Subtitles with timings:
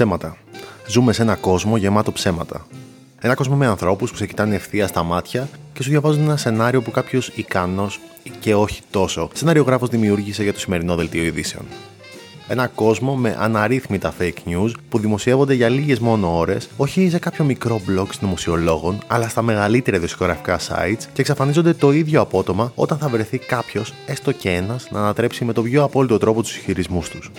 [0.00, 0.36] Ψέματα.
[0.86, 2.66] Ζούμε σε ένα κόσμο γεμάτο ψέματα.
[3.20, 6.82] Ένα κόσμο με ανθρώπους που σε κοιτάνε ευθεία στα μάτια και σου διαβάζουν ένα σενάριο
[6.82, 8.00] που κάποιος ικανός
[8.40, 11.64] και όχι τόσο σενάριογράφος δημιούργησε για το σημερινό δελτίο ειδήσεων.
[12.48, 17.44] Ένα κόσμο με αναρρύθμιτα fake news που δημοσιεύονται για λίγες μόνο ώρες, όχι σε κάποιο
[17.44, 23.08] μικρό blog συνωμοσιολόγων, αλλά στα μεγαλύτερα ειδησιογραφικά sites και εξαφανίζονται το ίδιο απότομα όταν θα
[23.08, 27.30] βρεθεί κάποιος, έστω και ένας, να ανατρέψει με τον πιο απόλυτο τρόπο τους ισχυρισμούς τους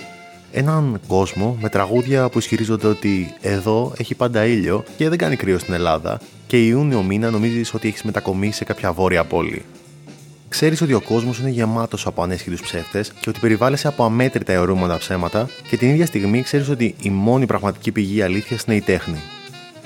[0.52, 5.60] έναν κόσμο με τραγούδια που ισχυρίζονται ότι εδώ έχει πάντα ήλιο και δεν κάνει κρύο
[5.60, 9.66] στην Ελλάδα και Ιούνιο μήνα νομίζεις ότι έχεις μετακομίσει σε κάποια βόρεια πόλη.
[10.50, 14.98] Ξέρεις ότι ο κόσμος είναι γεμάτος από ανέσχυτου ψεύτες και ότι περιβάλλεσαι από αμέτρητα αιωρούμενα
[14.98, 19.22] ψέματα και την ίδια στιγμή ξέρεις ότι η μόνη πραγματική πηγή αλήθειας είναι η τέχνη.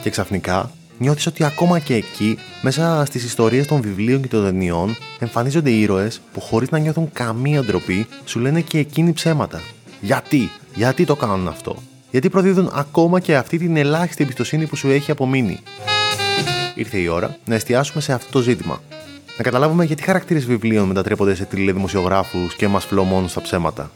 [0.02, 4.96] Και ξαφνικά νιώθεις ότι ακόμα και εκεί, μέσα στις ιστορίες των βιβλίων και των ταινιών,
[5.20, 9.62] εμφανίζονται ήρωες που χωρίς να νιώθουν καμία ντροπή σου λένε και εκείνοι ψέματα.
[10.06, 11.76] Γιατί, γιατί το κάνουν αυτό,
[12.12, 15.60] γιατί προδίδουν ακόμα και αυτή την ελάχιστη εμπιστοσύνη που σου έχει απομείνει;
[16.76, 18.82] Ήρθε η ώρα να εστιάσουμε σε αυτό το ζήτημα.
[19.38, 23.92] Να καταλάβουμε γιατί χαρακτήρες βιβλίων μετατρέπονται σε τηλεδημοσιογράφους και μας φλωμώνουν στα ψέματα.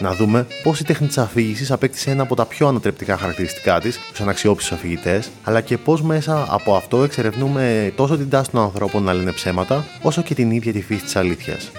[0.00, 3.98] Να δούμε πώς η τέχνη τη αφήγησης απέκτησε ένα από τα πιο ανατρεπτικά χαρακτηριστικά της
[4.12, 9.02] στου αναξιόπιστους αφηγητές, αλλά και πώς μέσα από αυτό εξερευνούμε τόσο την τάση των ανθρώπων
[9.02, 11.70] να λένε ψέματα, όσο και την ίδια τη φύση της αλήθειας.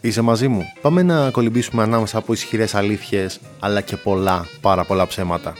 [0.00, 5.06] Είσαι μαζί μου; Πάμε να κολυμπήσουμε ανάμεσα από ισχυρές αλήθειες, αλλά και πολλά, πάρα πολλά
[5.06, 5.52] ψέματα.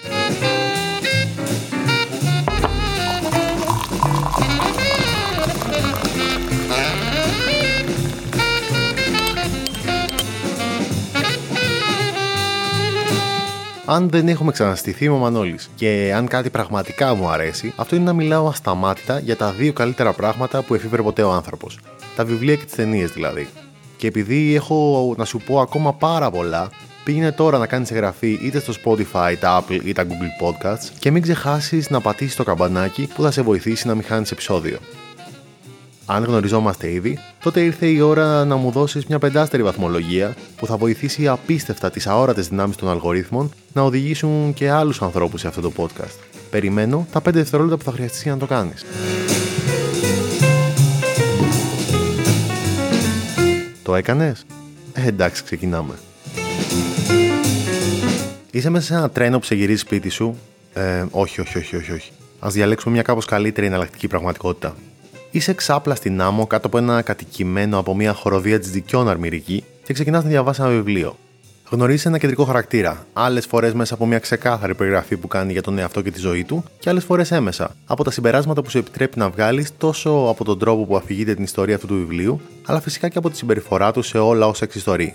[13.90, 18.04] αν δεν έχουμε ξαναστηθεί είμαι ο Μανώλης και αν κάτι πραγματικά μου αρέσει, αυτό είναι
[18.04, 21.78] να μιλάω ασταμάτητα για τα δύο καλύτερα πράγματα που εφήβρε ποτέ ο άνθρωπος.
[22.16, 23.48] Τα βιβλία και τις ταινίες δηλαδή.
[23.98, 26.70] Και επειδή έχω να σου πω ακόμα πάρα πολλά,
[27.04, 31.10] πήγαινε τώρα να κάνεις εγγραφή είτε στο Spotify, τα Apple ή τα Google Podcasts και
[31.10, 34.78] μην ξεχάσεις να πατήσεις το καμπανάκι που θα σε βοηθήσει να μην χάνεις επεισόδιο.
[36.06, 40.76] Αν γνωριζόμαστε ήδη, τότε ήρθε η ώρα να μου δώσεις μια πεντάστερη βαθμολογία που θα
[40.76, 45.72] βοηθήσει απίστευτα τις αόρατες δυνάμεις των αλγορίθμων να οδηγήσουν και άλλους ανθρώπους σε αυτό το
[45.76, 46.18] podcast.
[46.50, 48.84] Περιμένω τα 5 δευτερόλεπτα που θα χρειαστείς για να το κάνεις.
[53.88, 54.46] Το έκανες;
[54.92, 55.94] Ε, εντάξει, ξεκινάμε.
[58.50, 60.38] Είσαι μέσα σε ένα τρένο που σε γυρίζει σπίτι σου;
[60.72, 62.10] Ε, όχι, όχι, όχι, όχι, όχι.
[62.38, 64.76] Α διαλέξουμε μια κάπως καλύτερη εναλλακτική πραγματικότητα.
[65.30, 69.92] Είσαι ξάπλα στην άμμο κάτω από ένα κατοικημένο από μια χοροδία της δικιών αρμυρική και
[69.92, 71.16] ξεκινάς να διαβάσεις ένα βιβλίο.
[71.70, 75.78] Γνωρίζει ένα κεντρικό χαρακτήρα, άλλες φορές μέσα από μια ξεκάθαρη περιγραφή που κάνει για τον
[75.78, 79.18] εαυτό και τη ζωή του, και άλλες φορές έμεσα, από τα συμπεράσματα που σου επιτρέπει
[79.18, 83.08] να βγάλεις τόσο από τον τρόπο που αφηγείται την ιστορία αυτού του βιβλίου, αλλά φυσικά
[83.08, 85.14] και από τη συμπεριφορά του σε όλα όσα εξιστορεί.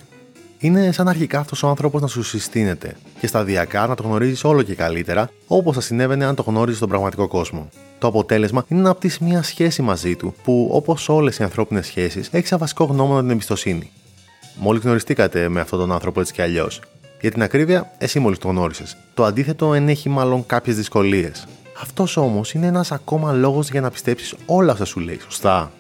[0.60, 4.62] Είναι σαν αρχικά αυτός ο άνθρωπος να σου συστήνεται και σταδιακά να το γνωρίζεις όλο
[4.62, 7.70] και καλύτερα, όπως θα συνέβαινε αν το γνώριζες στον πραγματικό κόσμο.
[8.00, 12.30] Το αποτέλεσμα είναι να απτύσσεις μια σχέση μαζί του, που όπως όλες οι ανθρώπινες σχέσεις
[12.32, 13.92] έχει σαν βασικό γνώμονα την εμπιστοσύνη.
[14.56, 16.82] Μόλις γνωριστήκατε με αυτόν τον άνθρωπο έτσι κι αλλιώς.
[17.22, 18.98] Για την ακρίβεια, εσύ μόλις το γνώρισες.
[19.14, 21.48] Το αντίθετο ενέχει μάλλον κάποιες δυσκολίες.
[21.82, 25.72] Αυτός όμως είναι ένας ακόμα λόγος για να πιστέψεις όλα αυτά σου λέει, σωστά;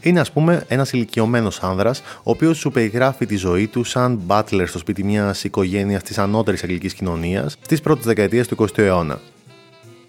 [0.00, 4.64] Είναι, ας πούμε, ένας ηλικιωμένος άνδρας, ο οποίος σου περιγράφει τη ζωή του σαν butler
[4.66, 9.20] στο σπίτι μιας οικογένειας της ανώτερης αγγλικής κοινωνίας στι πρώτε δεκαετίε του 20ου αιώνα.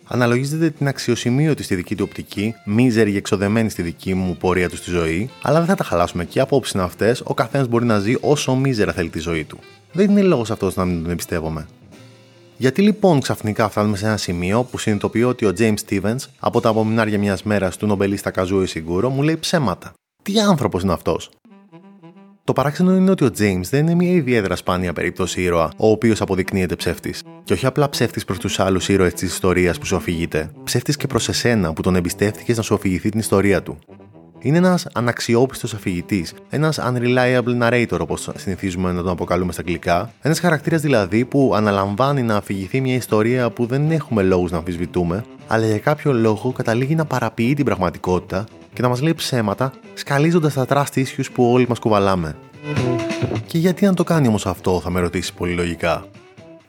[0.10, 4.76] Αναλογίζεται την αξιοσημείωτη στη δική του οπτική, μίζερη και εξοδεμένη στη δική μου πορεία του
[4.76, 7.86] στη ζωή, αλλά δεν θα τα χαλάσουμε και οι απόψεις είναι αυτές, ο καθένας μπορεί
[7.86, 9.60] να ζει όσο μίζερα θέλει τη ζωή του.
[9.92, 11.68] Δεν είναι λόγος αυτός να μην τον εμπιστεύομαι.
[12.58, 16.70] Γιατί λοιπόν ξαφνικά φτάνουμε σε ένα σημείο που συνειδητοποιώ ότι ο James Stevens, από τα
[16.70, 19.94] απομεινάρια μιας μέρας του νομπελίστα Καζούι Σιγκούρο, μου λέει ψέματα.
[20.24, 21.30] Τι άνθρωπος είναι αυτός;
[22.48, 26.22] Το παράξενο είναι ότι ο James δεν είναι μια ιδιαίτερα σπάνια περίπτωση ήρωα, ο οποίος
[26.22, 27.24] αποδεικνύεται ψεύτης.
[27.44, 31.08] Και όχι απλά ψεύτης προς τους άλλους ήρωες της ιστορίας που σου αφηγείται, ψεύτης και
[31.08, 33.78] προς εσένα που τον εμπιστεύτηκες να σου αφηγηθεί την ιστορία του.
[34.40, 40.40] Είναι ένας αναξιόπιστος αφηγητής, ένας unreliable narrator όπως συνηθίζουμε να τον αποκαλούμε στα αγγλικά, ένας
[40.40, 45.66] χαρακτήρας δηλαδή που αναλαμβάνει να αφηγηθεί μια ιστορία που δεν έχουμε λόγους να αμφισβητούμε, αλλά
[45.66, 50.66] για κάποιο λόγο καταλήγει να παραποιεί την πραγματικότητα και να μας λέει ψέματα, σκαλίζοντας τα
[50.70, 52.36] trust issues που όλοι μας κουβαλάμε.
[53.46, 56.06] Και γιατί να το κάνει όμως αυτό, θα με ρωτήσεις πολύ λογικά.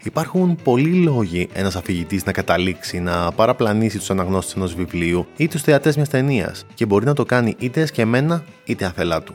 [0.03, 5.63] Υπάρχουν πολλοί λόγοι ένας αφηγητής να καταλήξει να παραπλανήσει τους αναγνώστες ενός βιβλίου ή τους
[5.63, 9.35] θεατές μιας ταινίας και μπορεί να το κάνει είτε εσκεμμένα είτε αθελά του.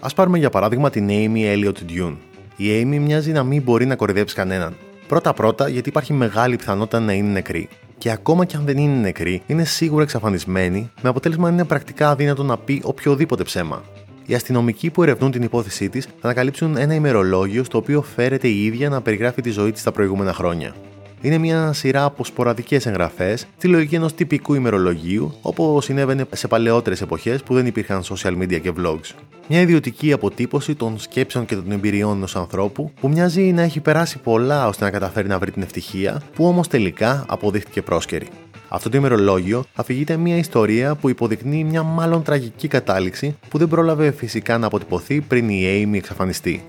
[0.00, 2.16] Α πάρουμε για παράδειγμα την Amy Elliot Dune.
[2.56, 4.76] Η Amy μοιάζει να μην μπορεί να κορυδέψει κανέναν.
[5.06, 7.68] Πρώτα-πρώτα γιατί υπάρχει μεγάλη πιθανότητα να είναι νεκρή.
[7.98, 12.10] Και ακόμα και αν δεν είναι νεκρή, είναι σίγουρα εξαφανισμένη, με αποτέλεσμα να είναι πρακτικά
[12.10, 13.82] αδύνατο να πει οποιοδήποτε ψέμα.
[14.26, 18.64] Οι αστυνομικοί που ερευνούν την υπόθεσή της θα ανακαλύψουν ένα ημερολόγιο στο οποίο φέρεται η
[18.64, 20.74] ίδια να περιγράφει τη ζωή της τα προηγούμενα χρόνια.
[21.20, 27.00] Είναι μια σειρά από σποραδικές εγγραφές στη λογική ενός τυπικού ημερολογίου, όπως συνέβαινε σε παλαιότερες
[27.00, 29.14] εποχές που δεν υπήρχαν social media και vlogs.
[29.48, 34.18] Μια ιδιωτική αποτύπωση των σκέψεων και των εμπειριών ενός ανθρώπου που μοιάζει να έχει περάσει
[34.18, 38.26] πολλά ώστε να καταφέρει να βρει την ευτυχία, που όμως τελικά αποδείχτηκε πρόσκαιρη.
[38.68, 44.10] Αυτό το ημερολόγιο αφηγείται μια ιστορία που υποδεικνύει μια μάλλον τραγική κατάληξη που δεν πρόλαβε
[44.10, 46.64] φυσικά να αποτυπωθεί πριν η Amy εξαφανιστεί.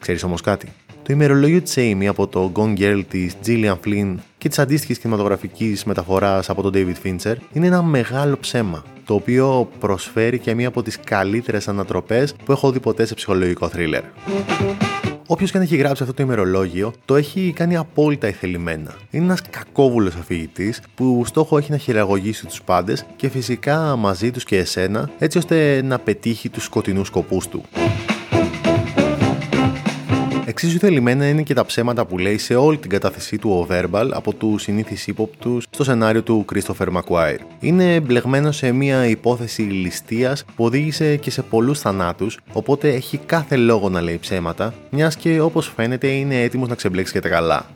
[0.00, 0.68] Ξέρεις όμως κάτι;
[1.02, 5.84] Το ημερολόγιο της Amy από το Gone Girl της Gillian Flynn και της αντίστοιχης κινηματογραφικής
[5.84, 10.82] μεταφοράς από τον David Fincher είναι ένα μεγάλο ψέμα, το οποίο προσφέρει και μία από
[10.82, 14.02] τις καλύτερες ανατροπές που έχω δει ποτέ σε ψυχολογικό θρίλερ.
[15.28, 18.94] Όποιος και αν έχει γράψει αυτό το ημερολόγιο, το έχει κάνει απόλυτα ηθελημένα.
[19.10, 24.44] Είναι ένας κακόβουλος αφηγητής που στόχο έχει να χειραγωγήσει τους πάντες και φυσικά μαζί τους
[24.44, 27.62] και εσένα, έτσι ώστε να πετύχει τους σκοτεινούς σκοπούς του.
[30.58, 34.10] Εξίσου θελημένα είναι και τα ψέματα που λέει σε όλη την κατάθεσή του ο Verbal
[34.12, 37.38] από του συνήθεις ύποπτους στο σενάριο του Christopher McQuire.
[37.60, 43.56] Είναι μπλεγμένο σε μια υπόθεση ληστείας που οδήγησε και σε πολλούς θανάτους, οπότε έχει κάθε
[43.56, 47.66] λόγο να λέει ψέματα, μιας και όπως φαίνεται είναι έτοιμος να ξεμπλέξει και τα καλά.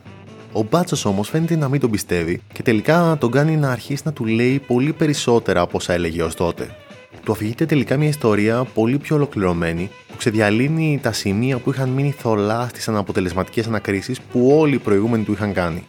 [0.51, 4.13] Ο Μπάτσος όμως φαίνεται να μην τον πιστεύει και τελικά τον κάνει να αρχίσει να
[4.13, 6.75] του λέει πολύ περισσότερα από όσα έλεγε ως τότε
[7.23, 12.11] του αφηγείται τελικά μια ιστορία πολύ πιο ολοκληρωμένη που ξεδιαλύνει τα σημεία που είχαν μείνει
[12.11, 15.87] θολά στις αναποτελεσματικές ανακρίσεις που όλοι οι προηγούμενοι του είχαν κάνει.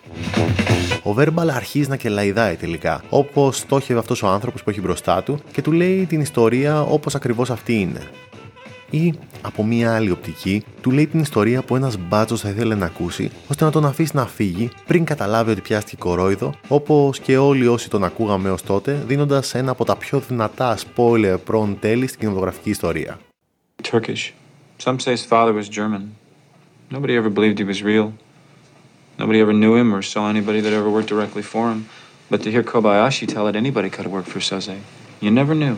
[1.02, 5.40] Ο Βέρμπαλ αρχίζει να κελαϊδάει τελικά, όπως στόχευε αυτός ο άνθρωπος που έχει μπροστά του
[5.52, 8.00] και του λέει την ιστορία όπως ακριβώς αυτή είναι
[8.90, 12.86] ή από μία άλλη οπτική του λέει την ιστορία που ένας μπάτσος θα ήθελε να
[12.86, 17.66] ακούσει ώστε να τον αφήσει να φύγει πριν καταλάβει ότι πιάστηκε κορόιδο, όπως και όλοι
[17.66, 22.18] όσοι τον ακούγαμε ως τότε, δίνοντας ένα από τα πιο δυνατά spoiler προν τέλη στην
[22.18, 23.18] κινηματογραφική ιστορία.
[23.83, 24.33] Turkish.
[24.79, 26.03] Some say his father was German.
[26.91, 28.07] Nobody ever believed he was real.
[29.17, 31.87] Nobody ever knew him or saw anybody that ever worked directly for him.
[32.29, 34.77] But to hear Kobayashi tell it anybody could have worked for Soze.
[35.21, 35.75] You never knew.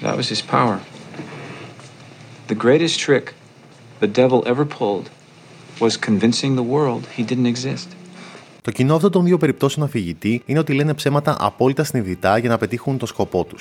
[0.00, 0.80] That was his power.
[2.48, 3.34] The greatest trick
[4.00, 5.10] the devil ever pulled
[5.84, 7.88] was convincing the world he didn't exist.
[8.62, 12.58] Το κοινό αυτών των δύο περιπτώσεων αφηγητή είναι ότι λένε ψέματα απόλυτα συνειδητά για να
[12.58, 13.56] πετύχουν το σκοπό του.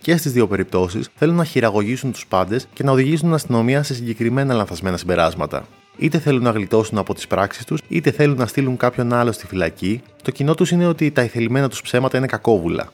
[0.00, 3.94] Και στις δύο περιπτώσεις θέλουν να χειραγωγήσουν τους πάντες και να οδηγήσουν την αστυνομία σε
[3.94, 5.66] συγκεκριμένα λανθασμένα συμπεράσματα.
[5.98, 9.46] Είτε θέλουν να γλιτώσουν από τις πράξεις τους, είτε θέλουν να στείλουν κάποιον άλλο στη
[9.46, 12.92] φυλακή, το κοινό τους είναι ότι τα ηθελημένα τους ψέματα είναι κακόβουλα.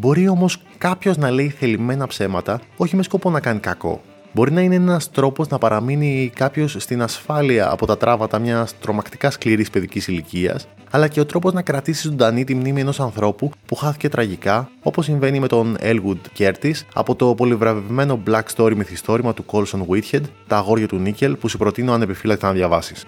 [0.00, 4.02] Μπορεί όμως κάποιος να λέει θελημένα ψέματα, όχι με σκοπό να κάνει κακό
[4.34, 9.30] μπορεί να είναι ένας τρόπος να παραμείνει κάποιος στην ασφάλεια από τα τράβατα μιας τρομακτικά
[9.30, 13.74] σκληρής παιδικής ηλικίας, αλλά και ο τρόπος να κρατήσει ζωντανή τη μνήμη ενός ανθρώπου που
[13.74, 19.44] χάθηκε τραγικά, όπως συμβαίνει με τον Elwood Curtis από το πολυβραβευμένο Black Story μυθιστόρημα του
[19.46, 23.04] Colson Whitehead, Τα αγόρια του Νίκελ, που σου προτείνω ανεπιφύλακτα να διαβάσεις.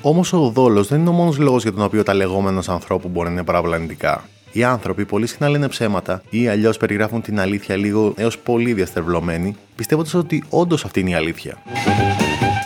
[0.00, 3.26] Όμως ο δόλος δεν είναι ο μόνος λόγος για τον οποίο τα λεγόμενα ανθρώπου μπορεί
[3.26, 4.24] να είναι παραβλανητικά.
[4.58, 9.56] Οι άνθρωποι πολύ συχνά λένε ψέματα ή αλλιώς περιγράφουν την αλήθεια λίγο έως πολύ διαστερβλωμένη,
[9.76, 11.62] πιστεύοντας ότι όντως αυτή είναι η αλήθεια.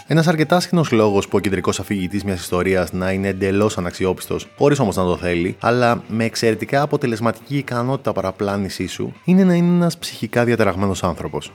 [0.07, 4.79] Ένας αρκετά συχνό λόγος που ο κεντρικός αφηγητής μιας ιστορίας να είναι εντελώς αναξιόπιστος, χωρίς
[4.79, 9.99] όμως να το θέλει, αλλά με εξαιρετικά αποτελεσματική ικανότητα παραπλάνησή σου, είναι να είναι ένας
[9.99, 11.53] ψυχικά διαταραγμένος άνθρωπος.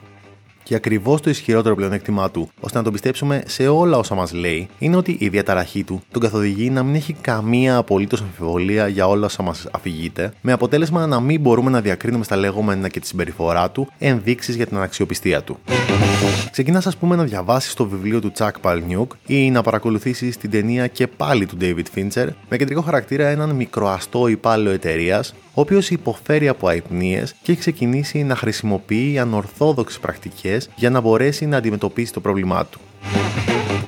[0.67, 4.67] Και ακριβώς το ισχυρότερο πλεονέκτημά του, ώστε να τον πιστέψουμε σε όλα όσα μας λέει,
[4.79, 9.25] είναι ότι η διαταραχή του τον καθοδηγεί να μην έχει καμία απολύτως αμφιβολία για όλα
[9.25, 13.71] όσα μας αφηγείται, με αποτέλεσμα να μην μπορούμε να διακρίνουμε στα λεγόμενα και τη συμπεριφορά
[13.71, 15.57] του ενδείξεις για την αναξιοπιστία του.
[16.51, 20.87] Ξεκινάς, ας πούμε, να διαβάσεις το βιβλίο του Chuck Palahniuk ή να παρακολουθήσεις την ταινία
[20.87, 26.47] και πάλι του David Fincher, με κεντρικό χαρακτήρα έναν μικροαστό υπάλληλο εταιρείας, ο οποίος υποφέρει
[26.47, 32.19] από αϊπνίε και έχει ξεκινήσει να χρησιμοποιεί ανορθόδοξες πρακτικές για να μπορέσει να αντιμετωπίσει το
[32.19, 32.79] πρόβλημά του.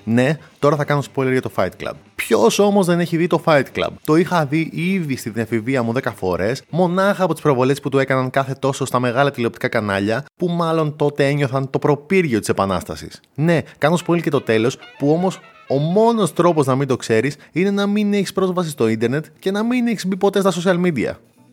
[0.04, 1.92] Ναι, τώρα θα κάνω spoiler για το Fight Club.
[2.16, 5.94] Ποιος όμως δεν έχει δει το Fight Club; Το είχα δει ήδη στην εφηβεία μου
[5.94, 10.26] 10 φορές, μονάχα από τις προβολές που του έκαναν κάθε τόσο στα μεγάλα τηλεοπτικά κανάλια,
[10.38, 13.20] που μάλλον τότε ένιωθαν το προπύργιο της Επανάστασης.
[13.36, 17.36] Ναι, κάνω spoiler και το τέλος, που όμως ο μόνος τρόπος να μην το ξέρεις
[17.52, 20.86] είναι να μην έχεις πρόσβαση στο ίντερνετ και να μην έχεις μπει ποτέ στα social
[20.86, 21.12] media.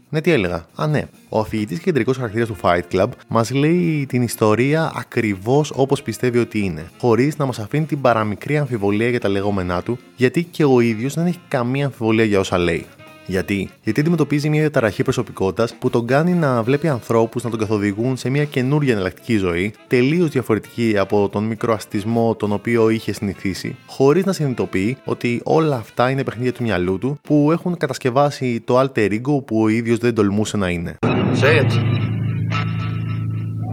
[0.09, 0.67] Ναι, τι έλεγα.
[0.75, 1.05] Α, ναι.
[1.29, 6.39] Ο αφηγητής και κεντρικός χαρακτήρας του Fight Club μας λέει την ιστορία ακριβώς όπως πιστεύει
[6.39, 10.65] ότι είναι, χωρίς να μας αφήνει την παραμικρή αμφιβολία για τα λεγόμενά του, γιατί και
[10.65, 12.87] ο ίδιος δεν έχει καμία αμφιβολία για όσα λέει.
[13.27, 18.17] Γιατί; Γιατί αντιμετωπίζει μια διαταραχή προσωπικότητας που τον κάνει να βλέπει ανθρώπους να τον καθοδηγούν
[18.17, 24.25] σε μια καινούργια εναλλακτική ζωή, τελείως διαφορετική από τον μικροαστισμό τον οποίο είχε συνηθίσει, χωρίς
[24.25, 29.11] να συνειδητοποιεί ότι όλα αυτά είναι παιχνίδια του μυαλού του που έχουν κατασκευάσει το alter
[29.13, 30.97] ego που ο ίδιος δεν τολμούσε να είναι.
[31.41, 31.73] Say it.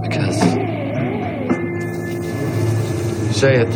[0.03, 0.39] Because.
[3.41, 3.73] Say it.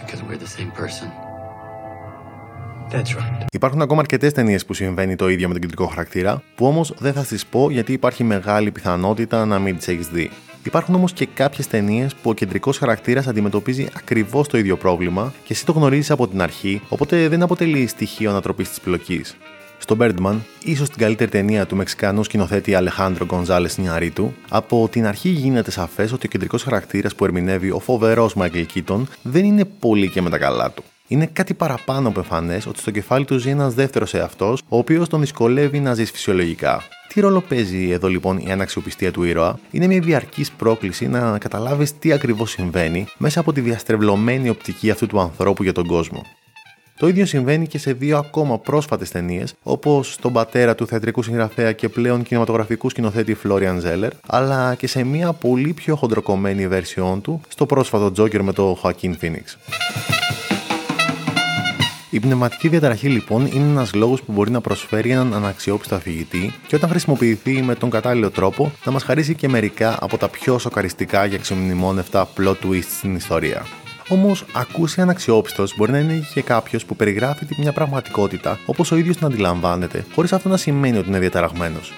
[0.00, 1.19] Because we're the same person.
[2.92, 3.46] That's right.
[3.52, 7.12] Υπάρχουν ακόμα αρκετές ταινίες που συμβαίνει το ίδιο με τον κεντρικό χαρακτήρα, που όμως δεν
[7.12, 10.30] θα τι πω γιατί υπάρχει μεγάλη πιθανότητα να μην τις έχεις δει.
[10.62, 15.52] Υπάρχουν όμως και κάποιες ταινίες που ο κεντρικός χαρακτήρας αντιμετωπίζει ακριβώς το ίδιο πρόβλημα και
[15.52, 19.36] εσύ το γνωρίζεις από την αρχή, οπότε δεν αποτελεί στοιχείο ανατροπής της πλοκής.
[19.78, 25.28] Στο Birdman, ίσως την καλύτερη ταινία του Μεξικανού σκηνοθέτη Αλεχάνδρο Γκονζάλε Νιαρίτου, από την αρχή
[25.28, 30.08] γίνεται σαφές ότι ο κεντρικός χαρακτήρας που ερμηνεύει ο φοβερός Μάικλ Κίτον δεν είναι πολύ
[30.08, 30.84] και με τα καλά του.
[31.12, 35.08] Είναι κάτι παραπάνω από εμφανές ότι στο κεφάλι του ζει ένας δεύτερος εαυτός, ο οποίος
[35.08, 36.82] τον δυσκολεύει να ζήσει φυσιολογικά.
[37.08, 41.98] Τι ρόλο παίζει εδώ λοιπόν η αναξιοπιστία του ήρωα, είναι μια διαρκής πρόκληση να καταλάβεις
[41.98, 46.22] τι ακριβώς συμβαίνει μέσα από τη διαστρεβλωμένη οπτική αυτού του ανθρώπου για τον κόσμο.
[46.98, 51.72] Το ίδιο συμβαίνει και σε δύο ακόμα πρόσφατες ταινίες, όπως στον πατέρα του θεατρικού συγγραφέα
[51.72, 57.40] και πλέον κινηματογραφικού σκηνοθέτη Florian Zeller, αλλά και σε μια πολύ πιο χοντροκομμένη βέρσιόν του
[57.48, 59.44] στο πρόσφατο Joker με το Joaquin Phoenix.
[62.12, 66.76] Η πνευματική διαταραχή λοιπόν είναι ένας λόγος που μπορεί να προσφέρει έναν αναξιόπιστο αφηγητή και
[66.76, 71.28] όταν χρησιμοποιηθεί με τον κατάλληλο τρόπο να μας χαρίσει και μερικά από τα πιο σοκαριστικά
[71.28, 73.66] και αξιομνημόνευτα plot twists στην ιστορία.
[74.08, 79.16] Όμως, ακούσει αναξιόπιστος μπορεί να είναι και κάποιος που περιγράφει μια πραγματικότητα όπως ο ίδιος
[79.16, 81.92] την αντιλαμβάνεται, χωρίς αυτό να σημαίνει ότι είναι διαταραγμένος.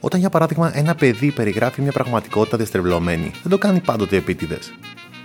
[0.00, 4.72] Όταν για παράδειγμα ένα παιδί περιγράφει μια πραγματικότητα διαστρεβλωμένη, δεν το κάνει πάντοτε επίτηδες.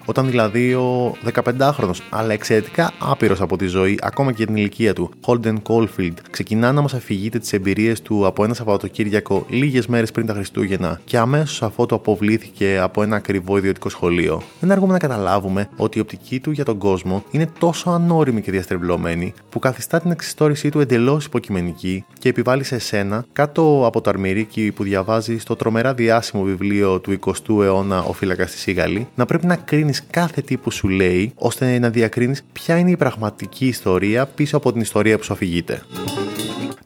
[0.06, 5.12] Όταν δηλαδή ο 15χρονο, αλλά εξαιρετικά άπειρος από τη ζωή, ακόμα και την ηλικία του,
[5.26, 10.26] Holden Caulfield, ξεκινά να μας αφηγείται τις εμπειρίες του από ένα Σαββατοκύριακο λίγες μέρες πριν
[10.26, 15.00] τα Χριστούγεννα και αμέσως αφού το αποβλήθηκε από ένα ακριβό ιδιωτικό σχολείο, δεν αργούμε να
[15.00, 20.00] καταλάβουμε ότι η οπτική του για τον κόσμο είναι τόσο ανώριμη και διαστρεβλωμένη που καθιστά
[20.00, 25.38] την εξιστόρησή του εντελώς υποκειμενική και επιβάλλει σε σένα, κάτω από το αρμυρίκι που διαβάζει
[25.38, 29.91] στο τρομερά διάσημο βιβλίο του 20ου αιώνα Ο φύλακας της Σίγαλη, να πρέπει να κρίνεις
[30.10, 34.72] κάθε τι που σου λέει, ώστε να διακρίνεις ποια είναι η πραγματική ιστορία πίσω από
[34.72, 35.82] την ιστορία που σου αφηγείται.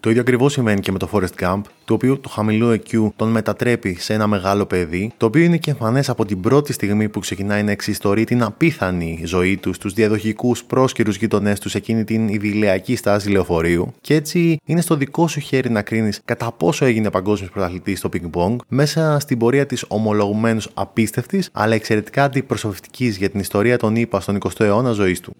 [0.05, 3.29] Το ίδιο ακριβώς σημαίνει και με το Forest Gump, το οποίο το χαμηλό EQ τον
[3.29, 7.19] μετατρέπει σε ένα μεγάλο παιδί, το οποίο είναι και εμφανές από την πρώτη στιγμή που
[7.19, 12.27] ξεκινάει να εξιστορεί την απίθανη ζωή του στους διαδοχικούς πρόσκυρου γείτονές του σε εκείνη την
[12.27, 17.09] ιδηλιακή στάση λεωφορείου, και έτσι είναι στο δικό σου χέρι να κρίνεις κατά πόσο έγινε
[17.09, 23.29] παγκόσμιος πρωταθλητής στο Ping Pong μέσα στην πορεία της ομολογουμένως απίστευτης αλλά εξαιρετικά αντιπροσωπευτικής για
[23.29, 25.35] την ιστορία των ΗΠΑ στον 20ο αιώνα ζωής του.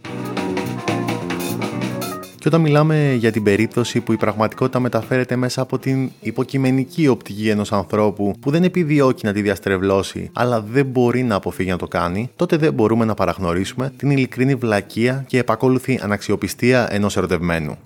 [2.46, 7.50] Και όταν μιλάμε για την περίπτωση που η πραγματικότητα μεταφέρεται μέσα από την υποκειμενική οπτική
[7.50, 11.88] ενός ανθρώπου που δεν επιδιώκει να τη διαστρεβλώσει, αλλά δεν μπορεί να αποφύγει να το
[11.88, 17.78] κάνει, τότε δεν μπορούμε να παραγνωρίσουμε την ειλικρινή βλακεία και επακόλουθη αναξιοπιστία ενός ερωτευμένου.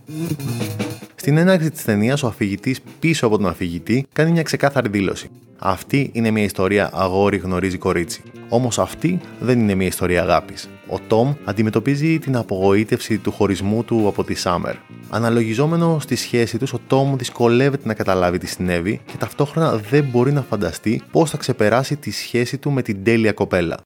[1.20, 5.30] Στην έναρξη της ταινίας, ο αφηγητής πίσω από τον αφηγητή κάνει μια ξεκάθαρη δήλωση.
[5.60, 8.24] Αυτή είναι μια ιστορία αγόρι γνωρίζει κορίτσι.
[8.50, 10.70] Όμως αυτή δεν είναι μια ιστορία αγάπης.
[10.88, 14.76] Ο Τόμ αντιμετωπίζει την απογοήτευση του χωρισμού του από τη Σάμερ.
[15.10, 20.32] Αναλογιζόμενο στη σχέση τους, ο Τόμ δυσκολεύεται να καταλάβει τι συνέβη και ταυτόχρονα δεν μπορεί
[20.32, 23.78] να φανταστεί πώς θα ξεπεράσει τη σχέση του με την τέλεια κοπέλα.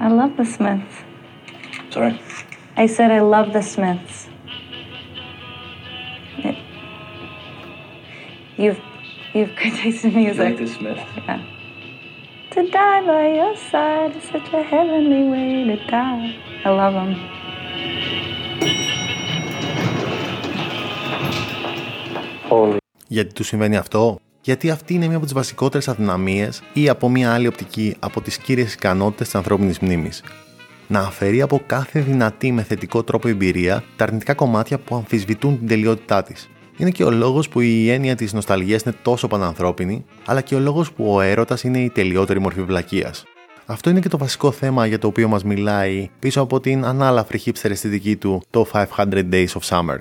[0.00, 0.94] I love the Smiths.
[1.94, 2.14] Sorry?
[2.76, 4.31] I said I love the Smiths.
[8.58, 8.80] You've
[9.34, 10.44] you've good taste in You music.
[10.44, 11.00] like the Smith?
[11.26, 11.40] Yeah.
[12.54, 16.26] To die by your side is such a heavenly way to die.
[16.66, 17.12] I love them.
[22.48, 22.76] Holy.
[23.06, 27.34] Γιατί του συμβαίνει αυτό, γιατί αυτή είναι μία από τις βασικότερες αδυναμίες ή από μία
[27.34, 30.22] άλλη οπτική από τις κύριες ικανότητες της ανθρώπινης μνήμης.
[30.88, 35.68] Να αφαιρεί από κάθε δυνατή με θετικό τρόπο εμπειρία τα αρνητικά κομμάτια που αμφισβητούν την
[35.68, 36.48] τελειότητά της.
[36.76, 40.58] Είναι και ο λόγος που η έννοια της νοσταλγίας είναι τόσο πανανθρώπινη, αλλά και ο
[40.58, 43.24] λόγος που ο έρωτας είναι η τελειότερη μορφή βλακείας.
[43.66, 47.40] Αυτό είναι και το βασικό θέμα για το οποίο μας μιλάει πίσω από την ανάλαφρη
[47.44, 48.86] hipster αισθητική του το 500
[49.32, 49.98] Days of Summer.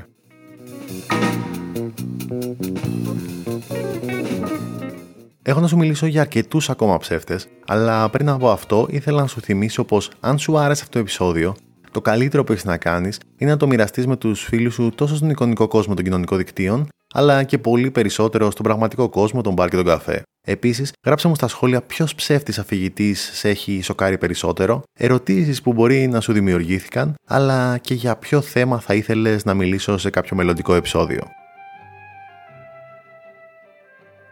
[5.44, 9.42] Έχω να σου μιλήσω για αρκετούς ακόμα ψεύτες, αλλά πριν από αυτό ήθελα να σου
[9.42, 11.56] θυμίσω πως αν σου άρεσε αυτό το επεισόδιο,
[11.92, 15.16] το καλύτερο που έχεις να κάνεις είναι να το μοιραστείς με τους φίλους σου τόσο
[15.16, 19.70] στον εικονικό κόσμο των κοινωνικών δικτύων, αλλά και πολύ περισσότερο στον πραγματικό κόσμο, τον μπαρ
[19.70, 20.22] και τον καφέ.
[20.48, 26.08] Επίσης, γράψε μου στα σχόλια ποιος ψεύτης αφηγητής σε έχει σοκάρει περισσότερο, ερωτήσεις που μπορεί
[26.08, 30.74] να σου δημιουργήθηκαν, αλλά και για ποιο θέμα θα ήθελες να μιλήσω σε κάποιο μελλοντικό
[30.74, 31.22] επεισόδιο.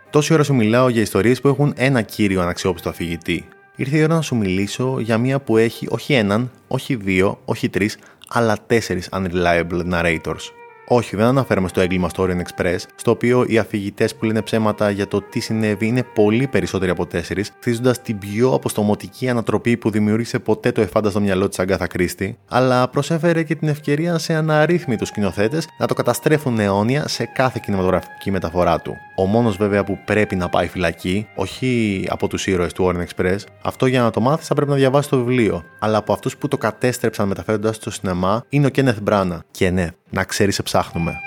[0.10, 3.48] Τόση ώρα σου μιλάω για ιστορίες που έχουν ένα κύριο αναξιόπιστο αφηγητή.
[3.80, 7.70] Ήρθε η ώρα να σου μιλήσω για μία που έχει όχι έναν, όχι δύο, όχι
[7.70, 10.59] τρεις, αλλά τέσσερις unreliable narrators.
[10.92, 14.90] Όχι, δεν αναφέρομαι στο έγκλημα στο Orient Express, στο οποίο οι αφηγητές που λένε ψέματα
[14.90, 19.90] για το τι συνέβη είναι πολύ περισσότεροι από τέσσερις, χτίζοντας την πιο αποστομωτική ανατροπή που
[19.90, 25.08] δημιούργησε ποτέ το εφάνταστο μυαλό της Αγκάθα Κρίστη, αλλά προσέφερε και την ευκαιρία σε αναρρύθμιτους
[25.08, 28.96] σκηνοθέτες να το καταστρέφουν αιώνια σε κάθε κινηματογραφική μεταφορά του.
[29.16, 33.38] Ο μόνος βέβαια που πρέπει να πάει φυλακή, όχι από τους ήρωες του Orient Express,
[33.62, 36.48] αυτό για να το μάθεις θα πρέπει να διαβάσεις το βιβλίο, αλλά από αυτούς που
[36.48, 39.44] το κατέστρεψαν μεταφέροντας το στο σινεμά είναι ο Κένεθ Μπράνα.
[39.52, 41.20] Και ναι, να ξέρεις, σε ψάχνουμε.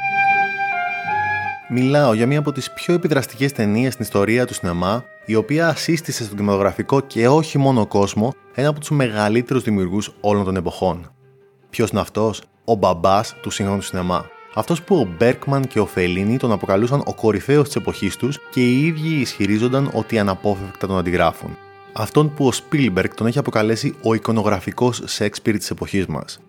[1.68, 6.24] Μιλάω για μία από τις πιο επιδραστικές ταινίες στην ιστορία του σινεμά, η οποία ασύστησε
[6.24, 11.12] στον κινηματογραφικό και όχι μόνο κόσμο ένα από τους μεγαλύτερους δημιουργούς όλων των εποχών.
[11.70, 14.24] Ποιος είναι αυτός; Ο μπαμπάς του σύγχρονου σινεμά.
[14.54, 18.60] Αυτός που ο Μπέρκμαν και ο Φελίνι τον αποκαλούσαν ο κορυφαίος της εποχής τους και
[18.60, 21.56] οι ίδιοι ισχυρίζονταν ότι αναπόφευκτα τον αντιγράφουν.
[21.92, 26.40] Αυτόν που ο Σπίλμπερκ τον έχει αποκαλέσει ο εικονογραφικός Σέξπιρ της εποχής μας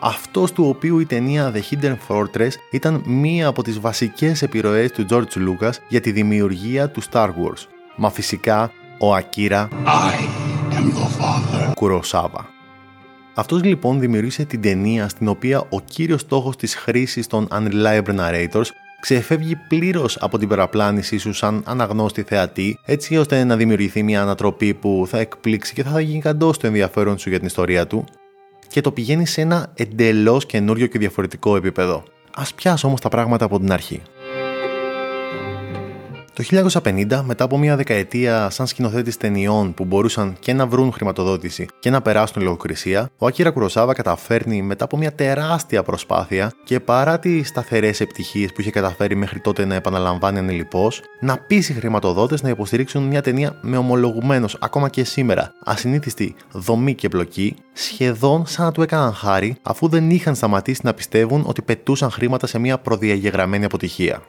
[0.00, 5.06] αυτός του οποίου η ταινία The Hidden Fortress ήταν μία από τις βασικές επιρροές του
[5.10, 7.66] George Lucas για τη δημιουργία του Star Wars.
[7.96, 9.68] Μα φυσικά ο Ακύρα
[11.74, 12.48] Κουροσάβα.
[13.34, 18.66] Αυτός λοιπόν δημιούργησε την ταινία στην οποία ο κύριος στόχος της χρήσης των Unreliable Narrators
[19.00, 24.74] ξεφεύγει πλήρως από την παραπλάνησή σου σαν αναγνώστη θεατή, έτσι ώστε να δημιουργηθεί μια ανατροπή
[24.74, 28.04] που θα εκπλήξει και θα γίνει καντό το ενδιαφέρον σου για την ιστορία του,
[28.68, 32.04] και το πηγαίνει σε ένα εντελώς καινούριο και διαφορετικό επίπεδο.
[32.34, 34.02] Α πιάσω όμως τα πράγματα από την αρχή.
[36.34, 41.66] Το 1950, μετά από μια δεκαετία σαν σκηνοθέτης ταινιών που μπορούσαν και να βρουν χρηματοδότηση
[41.78, 47.18] και να περάσουν λογοκρισία, ο Ακύρα Κουροσάβα καταφέρνει μετά από μια τεράστια προσπάθεια και παρά
[47.18, 52.48] τις σταθερές επιτυχίες που είχε καταφέρει μέχρι τότε να επαναλαμβάνει ανελειπώ, να πείσει χρηματοδότες να
[52.48, 58.72] υποστηρίξουν μια ταινία με ομολογουμένως ακόμα και σήμερα ασυνήθιστη δομή και πλοκή, σχεδόν σαν να
[58.72, 63.64] του έκαναν χάρη αφού δεν είχαν σταματήσει να πιστεύουν ότι πετούσαν χρήματα σε μια προδιαγεγραμμένη
[63.64, 64.22] αποτυχία.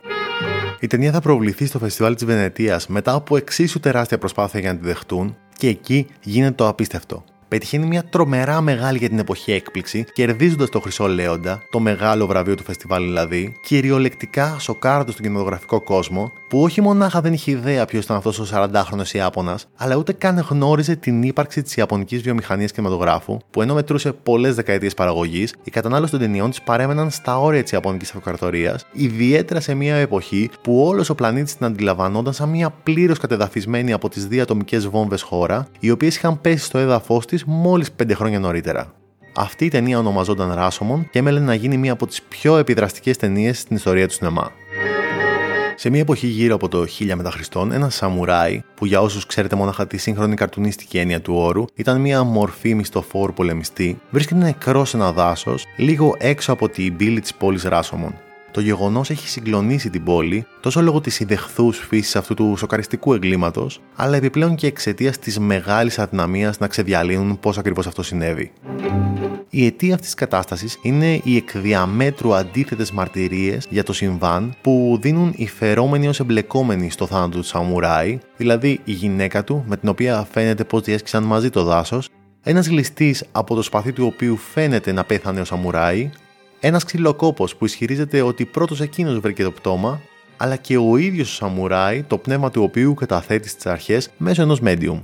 [0.86, 4.80] Η ταινία θα προβληθεί στο φεστιβάλ της Βενετίας μετά από εξίσου τεράστια προσπάθεια για να
[4.80, 10.06] τη δεχτούν και εκεί γίνεται το απίστευτο πετυχαίνει μια τρομερά μεγάλη για την εποχή έκπληξη,
[10.14, 16.32] κερδίζοντας το Χρυσό Λέοντα, το μεγάλο βραβείο του φεστιβάλ δηλαδή, κυριολεκτικά σοκάροντας τον κινηματογραφικό κόσμο,
[16.50, 20.46] που όχι μονάχα δεν είχε ιδέα ποιος ήταν αυτός ο 40χρονο Ιάπωνας, αλλά ούτε καν
[20.50, 26.12] γνώριζε την ύπαρξη της Ιαπωνικής βιομηχανίας κινηματογράφου, που ενώ μετρούσε πολλές δεκαετίες παραγωγής, οι κατανάλωση
[26.12, 31.10] των ταινιών της παρέμεναν στα όρια της Ιαπωνικής αυτοκρατορίας, ιδιαίτερα σε μια εποχή που όλος
[31.10, 35.92] ο πλανήτης την αντιλαμβανόταν σαν μια πλήρως κατεδαφισμένη από τις δύο ατομικέ βόμβες χώρα, οι
[35.92, 38.94] οποίες είχαν πέσει στο έδαφος της μόλις 5 χρόνια νωρίτερα.
[39.36, 43.60] Αυτή η ταινία ονομαζόταν Ράσομον και έμελε να γίνει μία από τις πιο επιδραστικές ταινίες
[43.60, 44.52] στην ιστορία του σινεμά.
[45.78, 49.56] Σε μια εποχή γύρω από το 1000 μετά Χριστόν, ένα σαμουράι, που για όσους ξέρετε
[49.56, 54.98] μόναχα τη σύγχρονη καρτουνίστικη έννοια του όρου, ήταν μια μορφή μισθοφόρου πολεμιστή, βρίσκεται νεκρός σε
[54.98, 58.14] ένα δάσος, λίγο έξω από την πύλη της πόλης Ράσομον.
[58.56, 63.82] Το γεγονός έχει συγκλονίσει την πόλη τόσο λόγω της ιδεχθούς φύσης αυτού του σοκαριστικού εγκλήματος,
[63.96, 68.52] αλλά επιπλέον και εξαιτίας της μεγάλης αδυναμίας να ξεδιαλύνουν πώς ακριβώς αυτό συνέβη.
[69.50, 75.34] Η αιτία αυτής της κατάστασης είναι οι εκδιαμέτρου αντίθετες μαρτυρίες για το συμβάν που δίνουν
[75.36, 80.28] οι φερόμενοι ως εμπλεκόμενοι στο θάνατο του Σαμουράι, δηλαδή η γυναίκα του με την οποία
[80.32, 82.10] φαίνεται πως διέσκησαν μαζί το δάσος,
[82.44, 86.10] ένας ληστής από το σπαθί του οποίου φαίνεται να πέθανε ο Σαμουράι,
[86.68, 90.02] ένας ξυλοκόπος που ισχυρίζεται ότι πρώτος εκείνος βρήκε το πτώμα,
[90.38, 94.60] αλλά και ο ίδιος ο Σαμουράι, το πνεύμα του οποίου καταθέτει στις αρχές μέσω ενός
[94.64, 95.00] medium.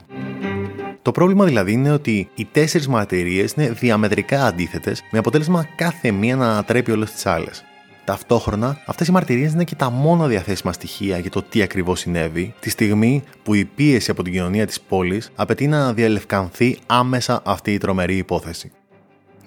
[1.01, 6.35] Το πρόβλημα δηλαδή είναι ότι οι τέσσερις μαρτυρίες είναι διαμετρικά αντίθετες, με αποτέλεσμα κάθε μία
[6.35, 7.63] να ανατρέπει όλες τις άλλες.
[8.05, 12.53] Ταυτόχρονα, αυτές οι μαρτυρίες είναι και τα μόνα διαθέσιμα στοιχεία για το τι ακριβώς συνέβη,
[12.59, 17.73] τη στιγμή που η πίεση από την κοινωνία της πόλης απαιτεί να διαλευκανθεί άμεσα αυτή
[17.73, 18.71] η τρομερή υπόθεση.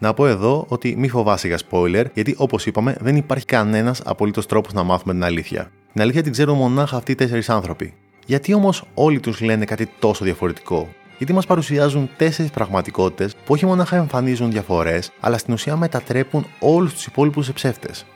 [0.05, 4.47] Να πω εδώ ότι μη φοβάσαι για spoiler, γιατί όπως είπαμε, δεν υπάρχει κανένας απολύτως
[4.47, 5.71] τρόπος να μάθουμε την αλήθεια.
[5.93, 7.95] Την αλήθεια την ξέρουν μονάχα αυτοί οι τέσσερις άνθρωποι.
[8.27, 10.89] Γιατί όμως όλοι τους λένε κάτι τόσο διαφορετικό;
[11.19, 16.93] Γιατί μας παρουσιάζουν τέσσερις πραγματικότητες που όχι μονάχα εμφανίζουν διαφορές, αλλά στην ουσία μετατρέπουν όλους
[16.93, 18.07] τους υπόλοιπους σε ψεύτες.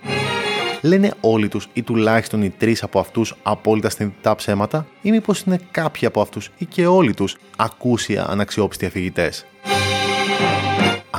[0.83, 5.61] Λένε όλοι τους ή τουλάχιστον οι τρεις από αυτούς απόλυτα συνειδητά ψέματα, ή μήπως είναι
[5.71, 9.47] κάποιοι από αυτούς ή και όλοι τους ακούσια αναξιόπιστοι αφηγητές;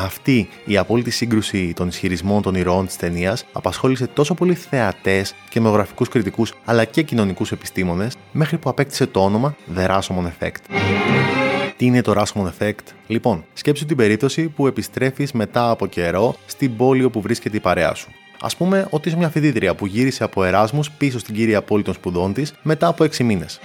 [0.01, 6.05] Αυτή η απόλυτη σύγκρουση των ισχυρισμών των ηρώων της ταινίας απασχόλησε τόσο πολύ θεατές, κινηματογραφικού
[6.05, 10.77] κριτικούς αλλά και κοινωνικούς επιστήμονες, μέχρι που απέκτησε το όνομα The Rashomon Effect.
[11.77, 12.93] Τι είναι το Rashomon Effect?
[13.07, 17.93] Λοιπόν, σκέψου την περίπτωση που επιστρέφεις μετά από καιρό στην πόλη όπου βρίσκεται η παρέα
[17.93, 18.09] σου.
[18.39, 21.93] Α πούμε ότι είσαι μια φοιτήτρια που γύρισε από Εράσμους πίσω στην κύρια πόλη των
[21.93, 23.59] σπουδών της μετά από 6 μήνες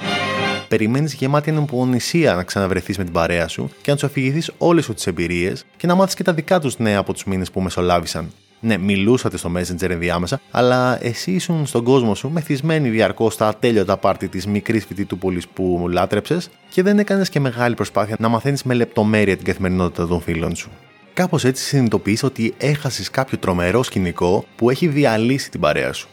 [0.75, 4.95] περιμένεις γεμάτη ανεπομονησία να ξαναβρεθείς με την παρέα σου και να τους αφηγηθείς όλες σου
[4.95, 8.31] τις εμπειρίες και να μάθεις και τα δικά τους νέα από τους μήνες που μεσολάβησαν.
[8.61, 13.97] Ναι, μιλούσατε στο Messenger ενδιάμεσα, αλλά εσύ ήσουν στον κόσμο σου μεθυσμένη διαρκώς στα ατέλειωτα
[13.97, 18.63] πάρτι της μικρής φοιτητού πόλη που λάτρεψες και δεν έκανες και μεγάλη προσπάθεια να μαθαίνεις
[18.63, 20.71] με λεπτομέρεια την καθημερινότητα των φίλων σου.
[21.15, 26.09] Κάπως έτσι συνειδητοποιείς ότι έχασες κάποιο τρομερό σκηνικό που έχει διαλύσει την παρέα σου.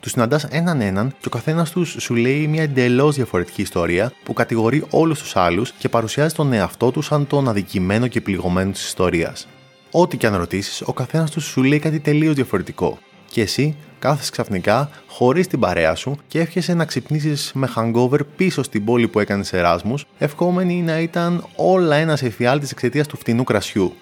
[0.00, 4.32] Του συναντάς έναν έναν και ο καθένας τους σου λέει μια εντελώς διαφορετική ιστορία που
[4.32, 8.84] κατηγορεί όλους τους άλλους και παρουσιάζει τον εαυτό τους σαν τον αδικημένο και πληγωμένο της
[8.86, 9.48] ιστορίας.
[9.90, 12.98] Ό,τι και αν ρωτήσεις, ο καθένας τους σου λέει κάτι τελείως διαφορετικό.
[13.30, 18.62] Και εσύ κάθεσαι ξαφνικά χωρίς την παρέα σου και εύχεσαι να ξυπνήσεις με hangover πίσω
[18.62, 23.92] στην πόλη που έκανες Εράσμους, ευχόμενη να ήταν όλα ένας εφιάλτης εξαιτίας του φτηνού κρασιού.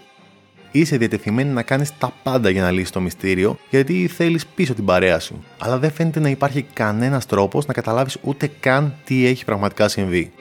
[0.71, 4.85] Είσαι διατεθειμένη να κάνεις τα πάντα για να λύσεις το μυστήριο, γιατί θέλεις πίσω την
[4.85, 5.45] παρέα σου.
[5.59, 10.33] Αλλά δεν φαίνεται να υπάρχει κανένας τρόπος να καταλάβεις ούτε καν τι έχει πραγματικά συμβεί.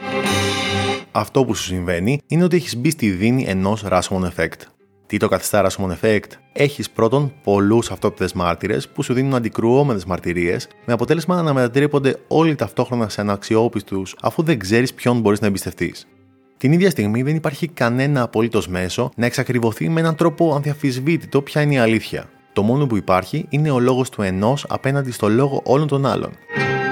[1.11, 4.61] Αυτό που σου συμβαίνει είναι ότι έχεις μπει στη δίνη ενός Rashomon Effect.
[5.05, 6.31] Τι το καθιστά Rashomon Effect?
[6.53, 12.55] Έχεις πρώτον πολλούς αυτόπτες μάρτυρες που σου δίνουν αντικρουόμενες μαρτυρίες, με αποτέλεσμα να μετατρέπονται όλοι
[12.55, 16.07] ταυτόχρονα σε αναξιόπιστους αφού δεν ξέρεις ποιον μπορείς να εμπιστευτείς.
[16.59, 21.61] Την ίδια στιγμή δεν υπάρχει κανένα απολύτως μέσο να εξακριβωθεί με έναν τρόπο ανδιαφυσβήτητο ποια
[21.61, 22.29] είναι η αλήθεια.
[22.53, 26.31] Το μόνο που υπάρχει είναι ο λόγος του ενός απέναντι στο λόγο όλων των άλλων.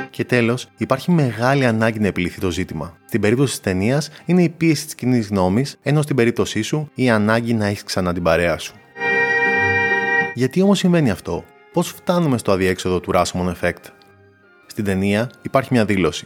[0.10, 2.97] Και τέλος, υπάρχει μεγάλη ανάγκη να επιληθεί το ζήτημα.
[3.06, 7.10] Στην περίπτωση της ταινίας είναι η πίεση της κοινή γνώμης, ενώ στην περίπτωσή σου η
[7.10, 8.75] ανάγκη να έχεις ξανά την παρέα σου.
[10.34, 13.84] Γιατί όμως συμβαίνει αυτό, πώς φτάνουμε στο αδιέξοδο του Rashomon Effect;
[14.67, 16.25] Στην ταινία υπάρχει μια δήλωση.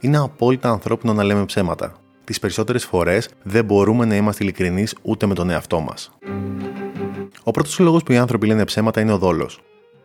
[0.00, 5.26] Είναι απόλυτα ανθρώπινο να λέμε ψέματα τις περισσότερες φορές δεν μπορούμε να είμαστε ειλικρινείς ούτε
[5.26, 6.10] με τον εαυτό μας.
[7.42, 9.60] Ο πρώτος λόγος που οι άνθρωποι λένε ψέματα είναι ο δόλος.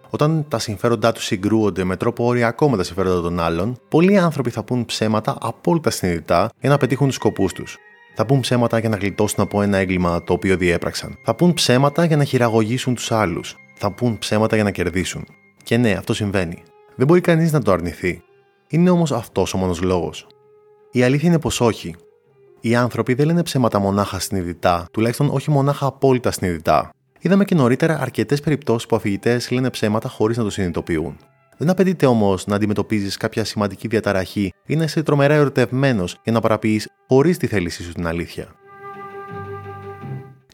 [0.10, 4.50] Όταν τα συμφέροντά τους συγκρούονται με τρόπο οριακό με τα συμφέροντα των άλλων, πολλοί άνθρωποι
[4.50, 7.78] θα πούν ψέματα απόλυτα συνειδητά για να πετύχουν τους σκοπούς τους.
[8.16, 11.18] Θα πούν ψέματα για να γλιτώσουν από ένα έγκλημα το οποίο διέπραξαν.
[11.24, 13.56] Θα πούν ψέματα για να χειραγωγήσουν τους άλλους.
[13.76, 15.26] Θα πούν ψέματα για να κερδίσουν.
[15.64, 16.64] Και ναι, αυτό συμβαίνει.
[16.96, 18.24] Δεν μπορεί κανείς να το αρνηθεί.
[18.68, 20.28] Είναι όμως αυτός ο μόνος λόγος.
[20.92, 21.96] Η αλήθεια είναι πως όχι.
[22.64, 26.90] Οι άνθρωποι δεν λένε ψέματα μονάχα συνειδητά, τουλάχιστον όχι μονάχα απόλυτα συνειδητά.
[27.20, 31.18] Είδαμε και νωρίτερα αρκετές περιπτώσεις που αφηγητές λένε ψέματα χωρίς να το συνειδητοποιούν.
[31.58, 36.40] Δεν απαιτείται όμως να αντιμετωπίζεις κάποια σημαντική διαταραχή ή να είσαι τρομερά ερωτευμένος για να
[36.40, 38.48] παραποιείς χωρίς τη θέλησή σου την αλήθεια.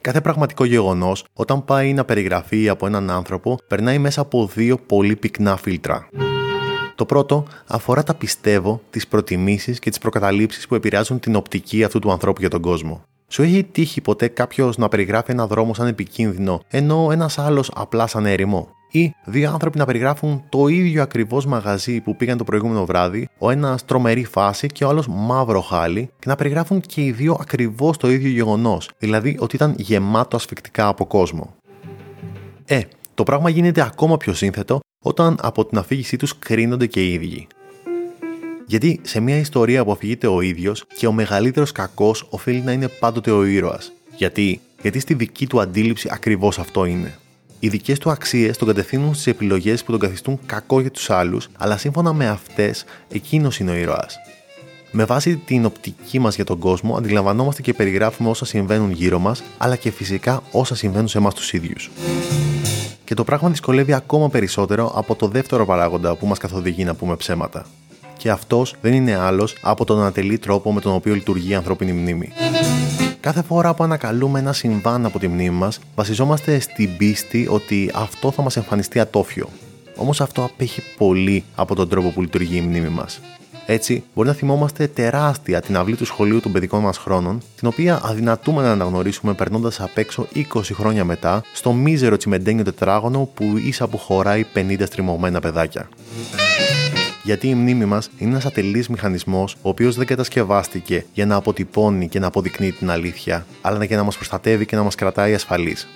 [0.02, 5.16] Κάθε πραγματικό γεγονός, όταν πάει να περιγραφεί από έναν άνθρωπο, περνάει μέσα από δύο πολύ
[5.16, 6.08] πυκνά φίλτρα.
[6.98, 12.00] Το πρώτο αφορά τα πιστεύω, τις προτιμήσεις και τις προκαταλήψεις που επηρεάζουν την οπτική αυτού
[12.00, 13.04] του ανθρώπου για τον κόσμο.
[13.28, 18.08] Σου έχει τύχει ποτέ κάποιος να περιγράφει ένα δρόμο σαν επικίνδυνο, ενώ ένας άλλος απλά
[18.08, 22.86] σαν έρημο; Ή δύο άνθρωποι να περιγράφουν το ίδιο ακριβώς μαγαζί που πήγαν το προηγούμενο
[22.86, 27.12] βράδυ, ο ένας τρομερή φάση και ο άλλος μαύρο χάλι, και να περιγράφουν και οι
[27.12, 31.56] δύο ακριβώς το ίδιο γεγονός, δηλαδή ότι ήταν γεμάτο ασφικτικά από κόσμο.
[32.66, 32.82] Ε,
[33.14, 37.48] το πράγμα γίνεται ακόμα πιο σύνθετο όταν από την αφήγησή τους κρίνονται και οι ίδιοι.
[38.66, 42.88] Γιατί σε μια ιστορία που αφηγείται ο ίδιος και ο μεγαλύτερος κακός οφείλει να είναι
[42.88, 43.92] πάντοτε ο ήρωας.
[44.16, 47.18] Γιατί; Γιατί στη δική του αντίληψη ακριβώς αυτό είναι.
[47.60, 51.48] Οι δικές του αξίες τον κατευθύνουν στις επιλογές που τον καθιστούν κακό για τους άλλους,
[51.58, 54.18] αλλά σύμφωνα με αυτές, εκείνος είναι ο ήρωας.
[54.92, 59.44] Με βάση την οπτική μας για τον κόσμο, αντιλαμβανόμαστε και περιγράφουμε όσα συμβαίνουν γύρω μας,
[59.58, 61.90] αλλά και φυσικά όσα συμβαίνουν σε εμάς τους ίδιους
[63.08, 67.16] και το πράγμα δυσκολεύει ακόμα περισσότερο από το δεύτερο παράγοντα που μας καθοδηγεί να πούμε
[67.16, 67.66] ψέματα.
[68.18, 71.92] Και αυτός δεν είναι άλλος από τον ανατελή τρόπο με τον οποίο λειτουργεί η ανθρώπινη
[71.92, 72.32] μνήμη.
[73.20, 78.32] Κάθε φορά που ανακαλούμε ένα συμβάν από τη μνήμη μας, βασιζόμαστε στην πίστη ότι αυτό
[78.32, 79.50] θα μας εμφανιστεί ατόφιο.
[79.96, 83.20] Όμως αυτό απέχει πολύ από τον τρόπο που λειτουργεί η μνήμη μας.
[83.70, 88.00] Έτσι, μπορεί να θυμόμαστε τεράστια την αυλή του σχολείου των παιδικών μας χρόνων, την οποία
[88.04, 93.88] αδυνατούμε να αναγνωρίσουμε περνώντας απ' έξω 20 χρόνια μετά στο μίζερο τσιμεντένιο τετράγωνο που ίσα
[93.88, 95.90] που χωράει 50 στριμωγμένα παιδάκια.
[97.24, 102.08] Γιατί η μνήμη μας είναι ένας ατελής μηχανισμός, ο οποίος δεν κατασκευάστηκε για να αποτυπώνει
[102.08, 105.88] και να αποδεικνύει την αλήθεια, αλλά για να μας προστατεύει και να μας κρατάει ασφαλείς.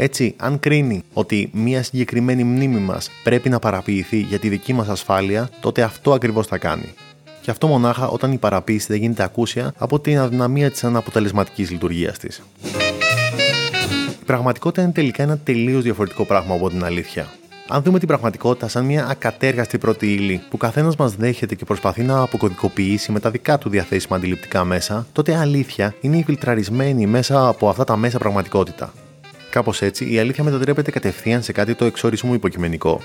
[0.00, 4.88] Έτσι, αν κρίνει ότι μια συγκεκριμένη μνήμη μας πρέπει να παραποιηθεί για τη δική μας
[4.88, 6.94] ασφάλεια, τότε αυτό ακριβώς θα κάνει.
[7.42, 12.18] Και αυτό μονάχα όταν η παραποίηση δεν γίνεται ακούσια από την αδυναμία της αναποτελεσματικής λειτουργίας
[12.18, 12.42] της.
[14.20, 17.26] Η πραγματικότητα είναι τελικά ένα τελείως διαφορετικό πράγμα από την αλήθεια.
[17.68, 22.02] Αν δούμε την πραγματικότητα σαν μια ακατέργαστη πρώτη ύλη που καθένας μας δέχεται και προσπαθεί
[22.02, 27.48] να αποκωδικοποιήσει με τα δικά του διαθέσιμα αντιληπτικά μέσα, τότε αλήθεια είναι η φιλτραρισμένη μέσα
[27.48, 28.92] από αυτά τα μέσα πραγματικότητα.
[29.50, 33.00] Κάπως έτσι, η αλήθεια μετατρέπεται κατευθείαν σε κάτι το εξορισμού υποκειμενικό.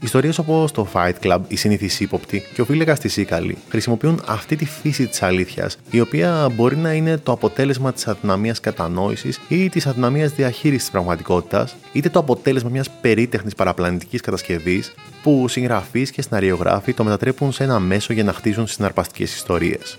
[0.00, 4.56] Ιστορίες όπως το Fight Club, η συνήθι ύποπτη και ο φύλακα της Σίκαλη χρησιμοποιούν αυτή
[4.56, 9.68] τη φύση της αλήθειας, η οποία μπορεί να είναι το αποτέλεσμα της αδυναμίας κατανόησης ή
[9.68, 16.22] της αδυναμίας διαχείρισης της πραγματικότητας, είτε το αποτέλεσμα μιας περίτεχνης παραπλανητικής κατασκευής που συγγραφείς και
[16.22, 19.96] σναριογράφοι το μετατρέπουν σε ένα μέσο για να χτίζουν συναρπαστικές ιστορίες.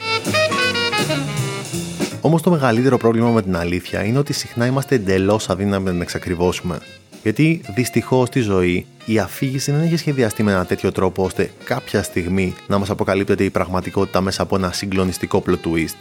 [2.22, 6.02] Όμως το μεγαλύτερο πρόβλημα με την αλήθεια είναι ότι συχνά είμαστε εντελώς αδύναμοι να την
[6.02, 6.80] εξακριβώσουμε.
[7.24, 12.04] Γιατί δυστυχώς στη ζωή η αφήγηση δεν έχει σχεδιαστεί με ένα τέτοιο τρόπο ώστε κάποια
[12.04, 15.96] στιγμή να μας αποκαλύπτεται η πραγματικότητα μέσα από ένα συγκλονιστικό plot twist.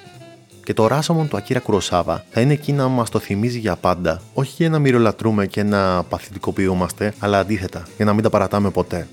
[0.65, 4.23] Και το ράσομον του Ακύρα Κουροσάβα θα είναι εκεί να μας το θυμίζει για πάντα,
[4.35, 9.09] όχι για να μυρολατρούμε και να παθητικοποιούμαστε, αλλά αντίθετα, για να μην τα παρατάμε ποτέ.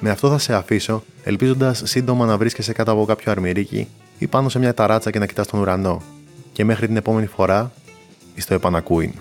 [0.00, 4.48] Με αυτό θα σε αφήσω, ελπίζοντας σύντομα να βρίσκεσαι κάτω από κάποιο αρμυρίκι ή πάνω
[4.48, 6.02] σε μια ταράτσα και να κοιτάς τον ουρανό.
[6.52, 7.72] Και μέχρι την επόμενη φορά,
[8.36, 9.12] στο επανακούιν.